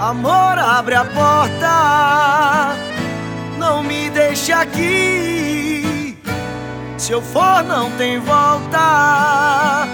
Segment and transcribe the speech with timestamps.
[0.00, 2.74] Amor, abre a porta,
[3.58, 6.16] não me deixe aqui.
[6.96, 9.86] Se eu for, não tem volta,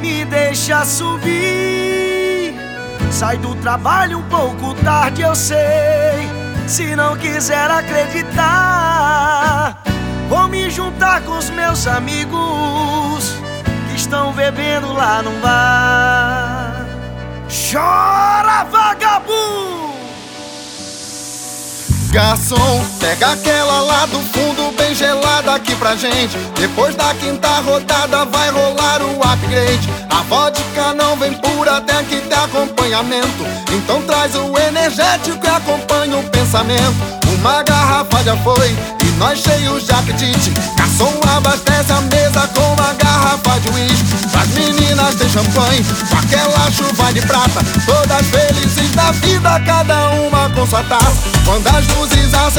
[0.00, 2.52] me deixa subir.
[3.12, 6.28] Sai do trabalho um pouco tarde, eu sei.
[6.66, 8.24] Se não quiser acreditar,
[10.28, 13.36] vou me juntar com os meus amigos
[13.88, 16.84] que estão bebendo lá no bar.
[17.48, 18.77] Chora, vagabundo!
[22.10, 26.36] Garçom, pega aquela lá do fundo bem gelada aqui pra gente.
[26.58, 29.88] Depois da quinta rodada vai rolar o upgrade.
[30.10, 33.44] A vodka não vem pura, tem que ter acompanhamento.
[33.70, 36.96] Então traz o energético e acompanha o pensamento.
[37.38, 40.50] Uma garrafa já foi e nós cheios de apetite.
[40.76, 44.18] Garçom abastece a mesa com uma garrafa de uísque.
[44.34, 45.84] As meninas tem champanhe
[47.20, 47.60] de prata.
[47.86, 51.22] Todas felizes da vida, cada uma com sua taça.
[51.44, 52.57] Quando as luzes acenderem,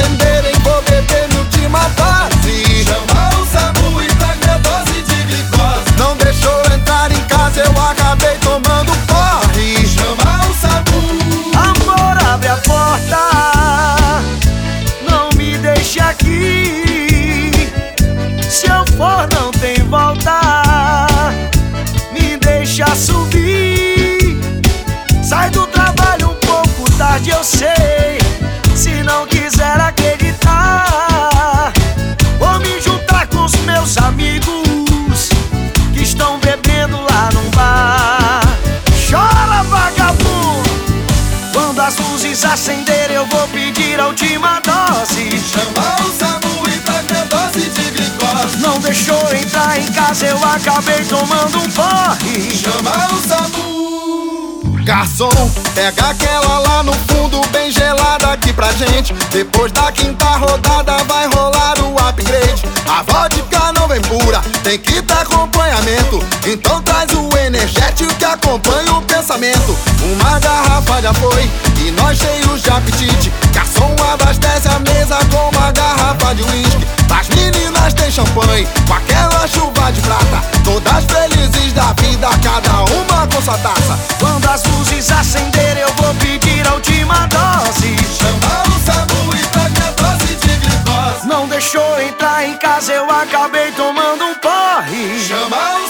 [41.90, 45.28] as luzes acenderem, eu vou pedir a última dose.
[45.40, 48.56] Chama o Samu e traz minha dose de glicose.
[48.58, 52.56] Não deixou entrar em casa, eu acabei tomando um porre.
[52.56, 54.84] Chama o Samu.
[54.84, 55.30] Garçom,
[55.74, 59.12] pega aquela lá no fundo bem gelada aqui pra gente.
[59.30, 62.62] Depois da quinta rodada vai rolar o upgrade.
[62.88, 66.24] A vodka não vem pura, tem que ter acompanhamento.
[66.46, 69.76] Então traz o energético que acompanha o pensamento.
[70.02, 71.50] Uma garrafa já foi
[71.80, 73.32] e nós cheios de apetite.
[73.52, 76.86] Garçom abastece a mesa com uma garrafa de uísque.
[77.10, 80.42] As meninas têm champanhe com aquela chuva de prata.
[80.64, 83.98] Todas felizes da vida, cada uma com sua taça.
[84.18, 87.96] Quando as luzes acenderem, eu vou pedir a última dose.
[88.18, 91.26] Chama o Samu e traz minha dose de glicose.
[91.26, 95.20] Não deixou entrar em casa, eu acabei tomando um porre.
[95.26, 95.89] Chama o